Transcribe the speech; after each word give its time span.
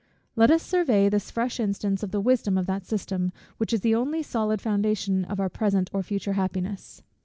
Let 0.35 0.49
us 0.49 0.63
survey 0.63 1.09
this 1.09 1.29
fresh 1.29 1.59
instance 1.59 2.01
of 2.01 2.09
the 2.09 2.19
wisdom 2.19 2.57
of 2.57 2.65
that 2.65 2.87
system, 2.87 3.31
which 3.57 3.71
is 3.71 3.81
the 3.81 3.93
only 3.93 4.23
solid 4.23 4.59
foundation 4.59 5.25
of 5.25 5.39
our 5.39 5.47
present 5.47 5.91
or 5.93 6.01
future 6.01 6.33
happiness. 6.33 7.03